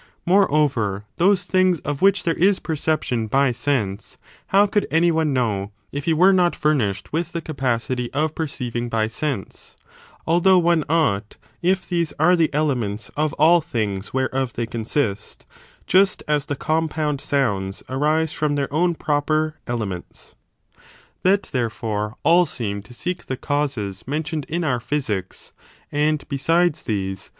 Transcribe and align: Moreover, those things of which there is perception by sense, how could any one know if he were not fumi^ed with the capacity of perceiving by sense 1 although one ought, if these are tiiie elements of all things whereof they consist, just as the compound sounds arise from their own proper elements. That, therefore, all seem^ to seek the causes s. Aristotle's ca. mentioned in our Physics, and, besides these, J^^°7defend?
Moreover, 0.25 1.05
those 1.17 1.43
things 1.43 1.79
of 1.81 2.01
which 2.01 2.23
there 2.23 2.33
is 2.33 2.57
perception 2.57 3.27
by 3.27 3.51
sense, 3.51 4.17
how 4.47 4.65
could 4.65 4.87
any 4.89 5.11
one 5.11 5.31
know 5.31 5.73
if 5.91 6.05
he 6.05 6.13
were 6.15 6.33
not 6.33 6.53
fumi^ed 6.59 7.05
with 7.11 7.33
the 7.33 7.39
capacity 7.39 8.11
of 8.11 8.33
perceiving 8.33 8.89
by 8.89 9.07
sense 9.07 9.77
1 10.23 10.23
although 10.25 10.57
one 10.57 10.83
ought, 10.89 11.37
if 11.61 11.87
these 11.87 12.13
are 12.17 12.35
tiiie 12.35 12.49
elements 12.51 13.11
of 13.15 13.33
all 13.33 13.61
things 13.61 14.11
whereof 14.11 14.53
they 14.53 14.65
consist, 14.65 15.45
just 15.85 16.23
as 16.27 16.47
the 16.47 16.55
compound 16.55 17.21
sounds 17.21 17.83
arise 17.87 18.33
from 18.33 18.55
their 18.55 18.73
own 18.73 18.95
proper 18.95 19.57
elements. 19.67 20.33
That, 21.21 21.43
therefore, 21.53 22.15
all 22.23 22.47
seem^ 22.47 22.83
to 22.85 22.95
seek 22.95 23.27
the 23.27 23.37
causes 23.37 23.75
s. 23.77 23.77
Aristotle's 23.77 24.03
ca. 24.05 24.09
mentioned 24.09 24.45
in 24.49 24.63
our 24.63 24.79
Physics, 24.79 25.53
and, 25.91 26.27
besides 26.27 26.81
these, 26.81 27.25
J^^°7defend? 27.25 27.29